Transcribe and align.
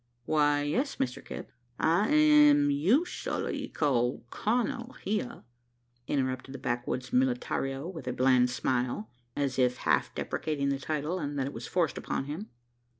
"Why, 0.25 0.63
yes, 0.63 0.95
Mr 0.95 1.23
Kipp." 1.23 1.51
"I 1.79 2.07
am 2.09 2.69
usooally 2.71 3.71
called 3.71 4.25
kurnel 4.31 4.93
here," 5.03 5.43
interrupted 6.07 6.55
the 6.55 6.57
backwoods 6.57 7.11
militario, 7.11 7.93
with 7.93 8.07
a 8.07 8.13
bland 8.13 8.49
smile, 8.49 9.11
as 9.35 9.59
if 9.59 9.77
half 9.77 10.15
deprecating 10.15 10.69
the 10.69 10.79
title, 10.79 11.19
and 11.19 11.37
that 11.37 11.45
it 11.45 11.53
was 11.53 11.67
forced 11.67 11.99
upon 11.99 12.25
him. 12.25 12.49